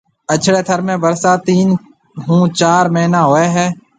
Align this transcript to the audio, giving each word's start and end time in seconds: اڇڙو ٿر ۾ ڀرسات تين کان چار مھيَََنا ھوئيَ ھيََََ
اڇڙو 0.33 0.59
ٿر 0.67 0.79
۾ 0.87 0.93
ڀرسات 1.03 1.39
تين 1.45 1.69
کان 2.23 2.41
چار 2.59 2.83
مھيَََنا 2.93 3.21
ھوئيَ 3.29 3.47
ھيََََ 3.55 3.65